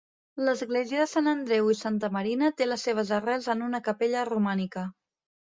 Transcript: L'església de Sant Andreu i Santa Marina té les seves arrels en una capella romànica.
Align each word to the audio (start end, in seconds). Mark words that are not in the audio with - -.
L'església 0.45 1.01
de 1.01 1.05
Sant 1.11 1.29
Andreu 1.33 1.69
i 1.75 1.75
Santa 1.81 2.09
Marina 2.17 2.51
té 2.63 2.69
les 2.71 2.87
seves 2.89 3.13
arrels 3.19 3.51
en 3.55 3.63
una 3.69 3.85
capella 3.91 4.25
romànica. 4.35 4.89